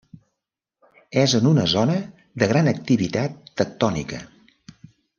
[1.25, 1.99] És en una zona
[2.45, 4.27] de gran activitat tectònica.